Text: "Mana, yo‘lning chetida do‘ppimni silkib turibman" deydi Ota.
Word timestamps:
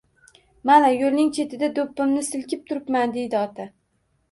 "Mana, 0.69 0.89
yo‘lning 0.93 1.29
chetida 1.39 1.69
do‘ppimni 1.77 2.25
silkib 2.31 2.65
turibman" 2.73 3.17
deydi 3.21 3.41
Ota. 3.45 3.71